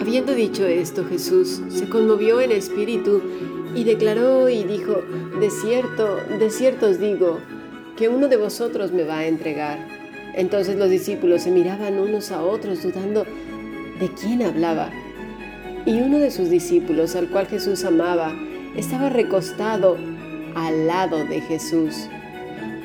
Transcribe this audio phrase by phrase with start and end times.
[0.00, 3.22] Habiendo dicho esto, Jesús se conmovió en espíritu
[3.74, 5.02] y declaró y dijo,
[5.40, 7.38] de cierto, de cierto os digo,
[7.96, 9.78] que uno de vosotros me va a entregar.
[10.34, 13.24] Entonces los discípulos se miraban unos a otros dudando
[14.00, 14.90] de quién hablaba.
[15.86, 18.32] Y uno de sus discípulos, al cual Jesús amaba,
[18.76, 19.96] estaba recostado
[20.54, 22.08] al lado de Jesús.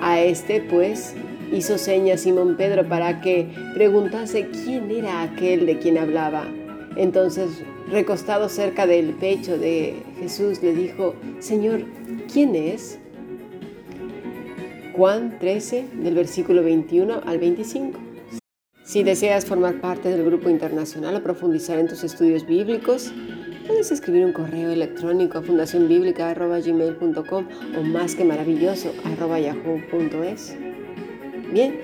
[0.02, 1.16] A este, pues,
[1.52, 6.48] hizo señas Simón Pedro para que preguntase quién era aquel de quien hablaba.
[6.96, 11.84] Entonces, recostado cerca del pecho de Jesús, le dijo, Señor,
[12.32, 13.00] ¿quién es?
[14.96, 18.00] Juan 13, del versículo 21 al 25.
[18.84, 23.14] Si deseas formar parte del grupo internacional o profundizar en tus estudios bíblicos,
[23.68, 30.58] puedes escribir un correo electrónico a fundacionbiblica.gmail.com o más que maravilloso yahoo.es.
[31.52, 31.80] Bien,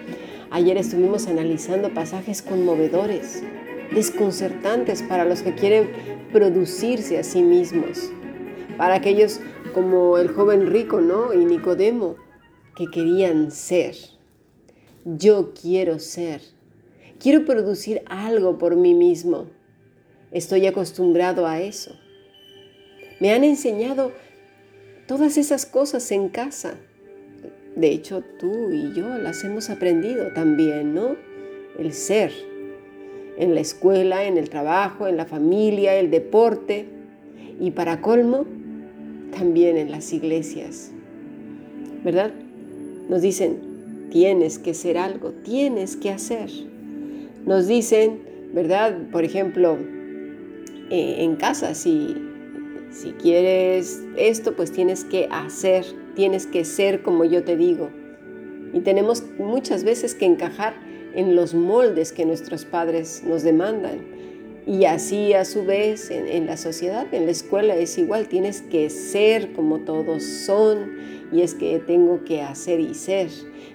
[0.52, 3.44] ayer estuvimos analizando pasajes conmovedores
[3.94, 5.90] desconcertantes para los que quieren
[6.32, 8.12] producirse a sí mismos,
[8.78, 9.40] para aquellos
[9.74, 11.34] como el joven rico, ¿no?
[11.34, 12.16] Y Nicodemo,
[12.76, 13.96] que querían ser.
[15.06, 16.42] Yo quiero ser.
[17.20, 19.48] Quiero producir algo por mí mismo.
[20.32, 21.92] Estoy acostumbrado a eso.
[23.20, 24.12] Me han enseñado
[25.08, 26.76] todas esas cosas en casa.
[27.76, 31.16] De hecho, tú y yo las hemos aprendido también, ¿no?
[31.78, 32.32] El ser
[33.38, 36.86] en la escuela, en el trabajo, en la familia, el deporte
[37.60, 38.46] y para colmo,
[39.36, 40.92] también en las iglesias.
[42.04, 42.32] ¿Verdad?
[43.10, 43.58] Nos dicen,
[44.12, 46.50] tienes que ser algo, tienes que hacer.
[47.46, 48.20] Nos dicen,
[48.54, 48.96] ¿verdad?
[49.12, 49.78] Por ejemplo,
[50.90, 52.16] eh, en casa, si,
[52.92, 55.86] si quieres esto, pues tienes que hacer,
[56.16, 57.90] tienes que ser como yo te digo.
[58.74, 60.74] Y tenemos muchas veces que encajar
[61.16, 64.14] en los moldes que nuestros padres nos demandan.
[64.66, 68.90] Y así a su vez en, la sociedad, en la escuela es igual, tienes que
[68.90, 70.98] ser como todos son
[71.34, 73.28] y es que tengo que hacer y ser.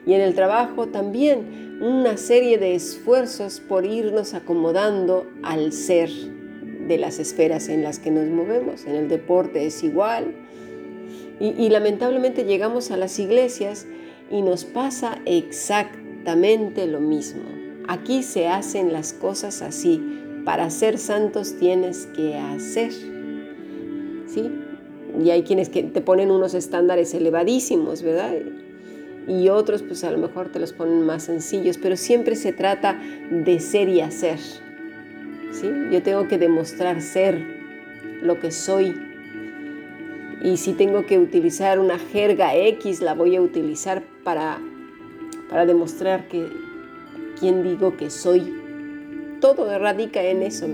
[0.06, 6.96] Y en el trabajo también una serie de esfuerzos por irnos acomodando al ser de
[6.96, 8.86] las esferas en las que nos movemos.
[8.86, 10.34] En el deporte es igual.
[11.40, 13.86] Y, lamentablemente llegamos a las iglesias
[14.30, 17.42] y nos pasa exactamente lo mismo.
[17.86, 20.02] Aquí se hacen las cosas así.
[20.44, 22.92] Para ser santos tienes que hacer.
[24.26, 24.50] ¿Sí?
[25.22, 28.32] Y hay quienes que te ponen unos estándares elevadísimos, ¿verdad?
[29.28, 33.00] Y otros pues a lo mejor te los ponen más sencillos, pero siempre se trata
[33.30, 34.38] de ser y hacer.
[35.52, 35.70] ¿Sí?
[35.92, 37.40] Yo tengo que demostrar ser
[38.22, 39.07] lo que soy.
[40.42, 44.58] Y si tengo que utilizar una jerga X, la voy a utilizar para
[45.48, 46.46] para demostrar que
[47.38, 48.54] quien digo que soy.
[49.40, 50.66] Todo radica en eso.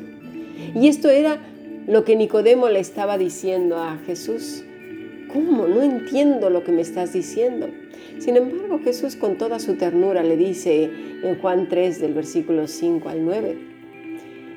[0.75, 1.38] Y esto era
[1.86, 4.64] lo que Nicodemo le estaba diciendo a Jesús.
[5.32, 5.66] ¿Cómo?
[5.66, 7.69] No entiendo lo que me estás diciendo.
[8.19, 10.91] Sin embargo, Jesús con toda su ternura le dice
[11.22, 13.58] en Juan 3 del versículo 5 al 9,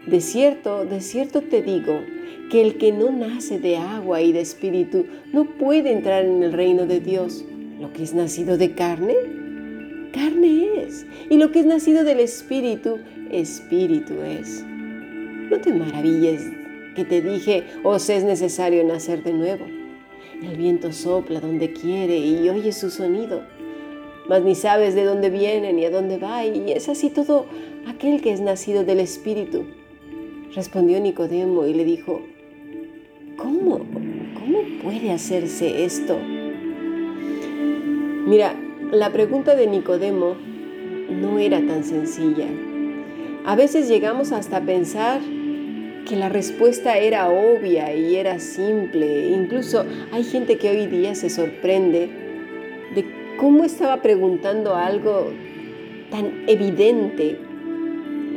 [0.08, 2.02] de cierto, de cierto te digo,
[2.50, 6.54] que el que no nace de agua y de espíritu no puede entrar en el
[6.54, 7.44] reino de Dios.
[7.80, 9.16] Lo que es nacido de carne
[10.18, 11.06] carne es.
[11.30, 13.00] Y lo que es nacido del Espíritu,
[13.32, 14.64] Espíritu es.
[14.64, 16.44] No te maravilles
[16.96, 19.66] que te dije, os es necesario nacer de nuevo.
[20.42, 23.44] El viento sopla donde quiere y oye su sonido,
[24.28, 27.46] mas ni sabes de dónde viene ni a dónde va, y es así todo
[27.88, 29.66] aquel que es nacido del Espíritu.
[30.56, 32.22] Respondió Nicodemo y le dijo,
[33.38, 33.80] ¿cómo?
[34.40, 36.18] ¿Cómo puede hacerse esto?
[38.26, 38.56] Mira,
[38.92, 40.36] la pregunta de Nicodemo
[41.10, 42.48] no era tan sencilla.
[43.46, 45.22] A veces llegamos hasta pensar
[46.08, 49.30] que la respuesta era obvia y era simple.
[49.30, 52.10] Incluso hay gente que hoy día se sorprende
[52.96, 53.06] de
[53.38, 55.32] cómo estaba preguntando algo
[56.10, 57.38] tan evidente.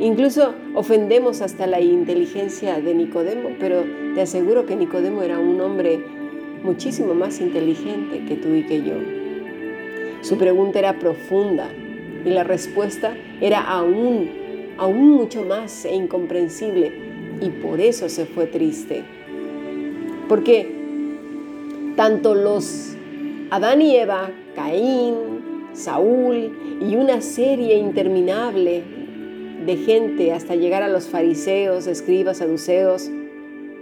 [0.01, 3.83] Incluso ofendemos hasta la inteligencia de Nicodemo, pero
[4.15, 6.03] te aseguro que Nicodemo era un hombre
[6.63, 8.95] muchísimo más inteligente que tú y que yo.
[10.21, 11.69] Su pregunta era profunda
[12.25, 14.27] y la respuesta era aún,
[14.79, 16.91] aún mucho más e incomprensible
[17.39, 19.03] y por eso se fue triste.
[20.27, 20.67] Porque
[21.95, 22.95] tanto los
[23.51, 25.13] Adán y Eva, Caín,
[25.73, 28.90] Saúl y una serie interminable
[29.65, 33.09] de gente hasta llegar a los fariseos, escribas, saduceos,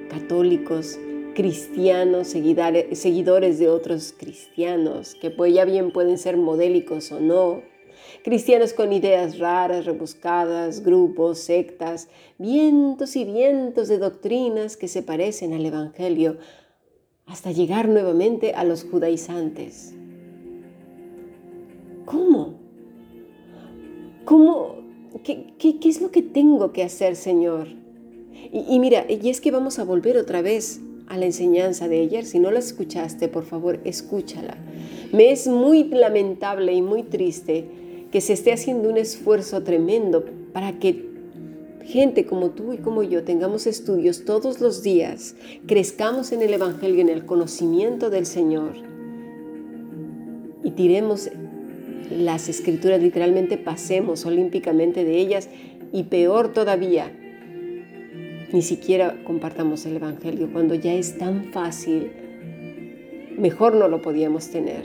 [0.10, 1.00] católicos,
[1.36, 7.62] cristianos, seguidores de otros cristianos, que pues ya bien pueden ser modélicos o no,
[8.24, 15.54] cristianos con ideas raras, rebuscadas, grupos, sectas, vientos y vientos de doctrinas que se parecen
[15.54, 16.38] al Evangelio,
[17.26, 19.94] hasta llegar nuevamente a los judaizantes.
[22.06, 22.56] ¿Cómo?
[24.26, 24.79] ¿Cómo?
[25.24, 27.68] ¿Qué, es lo que tengo que hacer, Señor?
[28.52, 32.02] Y, y mira, y es que vamos a volver otra vez a la enseñanza de
[32.02, 32.26] ayer.
[32.26, 34.58] Si no la escuchaste, por favor, escúchala.
[35.12, 37.66] Me es muy lamentable y muy triste
[38.12, 41.10] que se esté haciendo un esfuerzo tremendo para que
[41.86, 45.36] gente como tú y como yo tengamos estudios todos los días,
[45.66, 48.74] crezcamos en el Evangelio, en el conocimiento del Señor
[50.64, 51.30] y tiremos
[52.10, 55.50] las escrituras, literalmente pasemos olímpicamente de ellas
[55.92, 57.12] y peor todavía,
[58.52, 62.12] ni siquiera compartamos el Evangelio cuando ya es tan fácil
[63.40, 64.84] mejor no lo podíamos tener.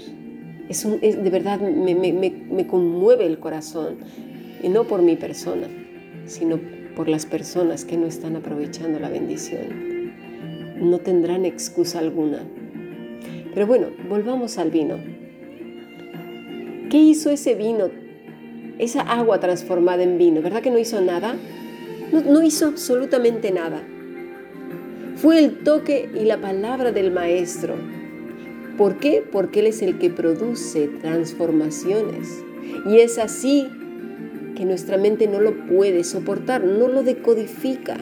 [0.68, 3.96] Es, de verdad, me, conmueve el corazón,
[4.62, 5.66] y no por mi persona,
[6.26, 6.58] sino
[6.96, 10.12] por las personas que no están aprovechando la bendición.
[10.80, 12.44] No tendrán excusa alguna.
[13.52, 14.96] Pero bueno, volvamos al vino.
[16.94, 17.90] ¿Qué hizo ese vino?
[18.78, 21.34] Esa agua transformada en vino, ¿verdad que no hizo nada?
[22.12, 23.82] No, hizo absolutamente nada.
[25.16, 27.74] Fue el toque y la palabra del maestro
[28.78, 29.24] ¿Por qué?
[29.28, 32.44] Porque Él es el que produce transformaciones.
[32.86, 33.66] Y es así
[34.54, 37.96] que nuestra mente no lo puede soportar, no lo decodifica.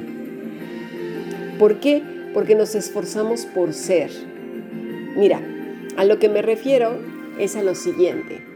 [1.59, 2.03] ¿Por qué?
[2.35, 4.11] Porque nos esforzamos por ser.
[5.17, 5.41] Mira,
[5.97, 6.99] a lo que me refiero
[7.39, 8.52] es a lo siguiente.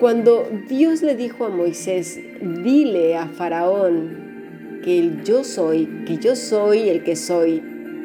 [0.00, 2.20] Cuando Dios le dijo a Moisés,
[2.62, 7.62] dile a Faraón que el yo soy, que yo soy el que soy,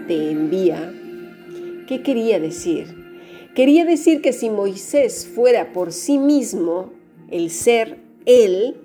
[0.08, 0.94] te envía,
[1.88, 2.96] ¿qué quería decir?
[3.56, 6.94] Quería decir que si Moisés fuera por sí mismo
[7.30, 8.78] el ser él,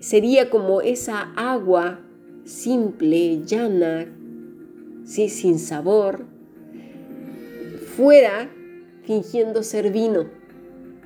[0.00, 2.00] sería como esa agua
[2.44, 4.12] simple, llana,
[5.04, 5.28] ¿sí?
[5.28, 6.26] sin sabor,
[7.96, 8.50] fuera
[9.04, 10.39] fingiendo ser vino,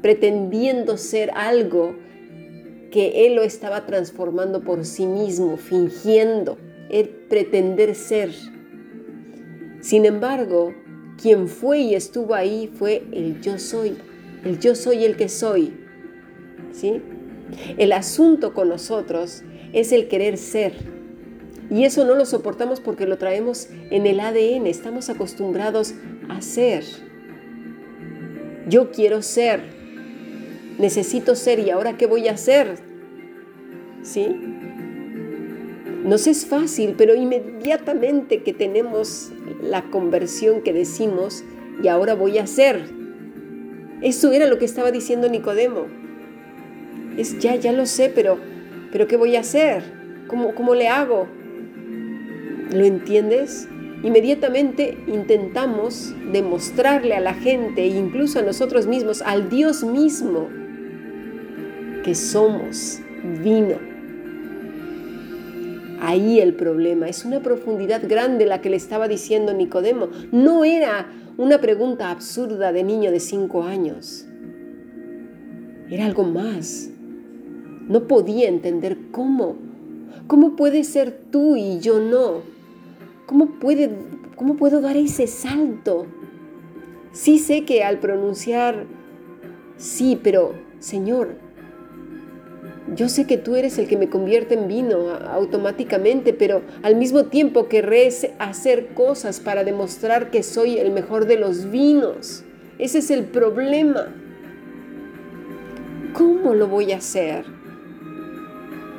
[0.05, 1.97] pretendiendo ser algo
[2.91, 6.59] que él lo estaba transformando por sí mismo, fingiendo,
[6.91, 8.31] el pretender ser.
[9.81, 10.75] Sin embargo,
[11.17, 13.97] quien fue y estuvo ahí fue el yo soy,
[14.45, 15.73] el yo soy el que soy.
[16.71, 17.01] ¿Sí?
[17.79, 19.43] El asunto con nosotros
[19.73, 20.75] es el querer ser.
[21.71, 25.95] Y eso no lo soportamos porque lo traemos en el ADN, estamos acostumbrados
[26.29, 26.85] a ser.
[28.69, 29.84] Yo quiero ser,
[30.79, 32.79] necesito ser y ahora qué voy a hacer?
[34.03, 34.27] ¿Sí?
[36.05, 39.33] Nos es fácil, pero inmediatamente que tenemos
[39.63, 41.45] la conversión que decimos,
[41.83, 42.85] y ahora voy a hacer.
[44.03, 45.87] Eso era lo que estaba diciendo Nicodemo.
[47.17, 48.39] Es ya, ya lo sé, pero,
[48.93, 49.83] pero ¿qué voy a hacer?
[50.27, 51.27] ¿Cómo, cómo le hago?
[52.71, 53.69] ¿Lo entiendes?
[54.03, 60.51] Inmediatamente intentamos demostrarle a la gente incluso a nosotros mismos, al Dios mismo,
[62.05, 63.01] que somos
[63.43, 63.95] vino
[66.01, 67.09] ahí el problema.
[67.09, 70.09] Es una profundidad grande la que le estaba diciendo Nicodemo.
[70.31, 74.27] No era una pregunta absurda de niño de cinco años.
[75.91, 76.91] Era algo más.
[77.89, 79.57] No podía entender cómo.
[80.27, 82.43] ¿Cómo puede ser tú y yo no?
[83.27, 83.91] ¿Cómo, puede,
[84.37, 86.07] cómo puedo dar ese salto?
[87.13, 88.87] Sí sé que al pronunciar
[89.77, 91.37] sí, pero Señor,
[92.93, 97.25] yo sé que tú eres el que me convierte en vino automáticamente, pero al mismo
[97.25, 102.45] tiempo querré hacer cosas para demostrar que soy el mejor de los vinos.
[102.79, 104.15] Ese es el problema.
[106.13, 107.47] ¿Cómo lo voy a hacer?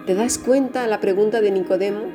[0.07, 2.05] ¿Te das cuenta la pregunta de Nicodemo?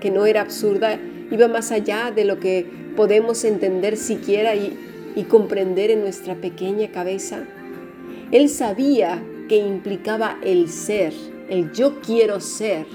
[0.00, 0.98] Que no era absurda,
[1.30, 2.66] iba más allá de lo que
[2.96, 4.76] podemos entender siquiera y,
[5.14, 7.44] y comprender en nuestra pequeña cabeza.
[8.32, 11.12] Él sabía que implicaba el ser,
[11.48, 12.86] el yo quiero ser.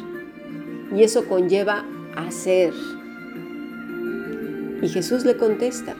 [0.95, 2.73] Y eso conlleva hacer.
[4.81, 5.95] Y Jesús le contesta,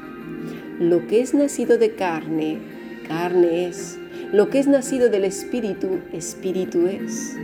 [0.80, 2.60] lo que es nacido de carne,
[3.08, 4.00] carne es.
[4.32, 7.36] Lo que es nacido del Espíritu, Espíritu es.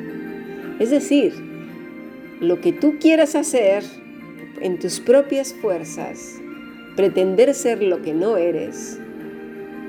[0.79, 1.33] Es decir,
[2.39, 3.83] lo que tú quieras hacer
[4.61, 6.35] en tus propias fuerzas,
[6.95, 8.99] pretender ser lo que no eres,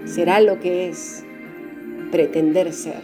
[0.05, 1.26] será lo que es
[2.11, 3.03] pretender ser.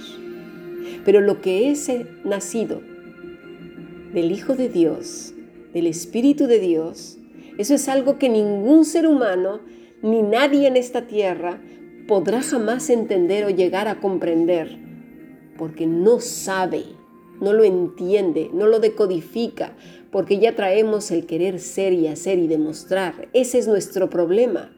[1.05, 1.91] Pero lo que es
[2.25, 2.81] nacido
[4.13, 5.35] del Hijo de Dios,
[5.73, 7.19] del Espíritu de Dios,
[7.59, 9.61] eso es algo que ningún ser humano
[10.03, 11.61] ni nadie en esta tierra
[12.09, 14.79] podrá jamás entender o llegar a comprender.
[15.59, 16.83] porque no sabe,
[17.41, 19.77] no lo entiende, no lo decodifica,
[20.11, 23.29] porque ya traemos el querer ser y hacer y demostrar.
[23.33, 24.73] Ese es nuestro problema.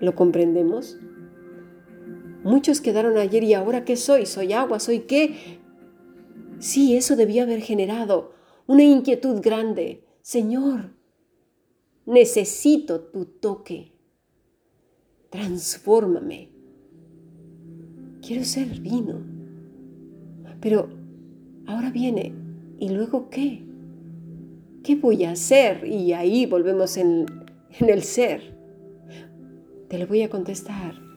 [0.00, 0.98] ¿Lo comprendemos?
[2.48, 4.24] Muchos quedaron ayer y ahora qué soy?
[4.24, 4.80] ¿Soy agua?
[4.80, 5.58] ¿Soy qué?
[6.58, 8.32] Sí, eso debió haber generado
[8.66, 10.02] una inquietud grande.
[10.22, 10.94] Señor,
[12.06, 13.92] necesito tu toque.
[15.28, 16.48] Transfórmame.
[18.26, 19.20] Quiero ser vino.
[20.58, 20.88] Pero
[21.66, 22.32] ahora viene,
[22.78, 23.62] ¿y luego qué?
[24.82, 25.86] ¿Qué voy a hacer?
[25.86, 27.26] Y ahí volvemos en,
[27.78, 28.56] en el ser.
[29.88, 31.07] Te lo voy a contestar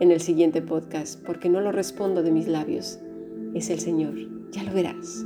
[0.00, 2.98] en el siguiente podcast, porque no lo respondo de mis labios.
[3.54, 4.14] Es el Señor.
[4.50, 5.24] Ya lo verás.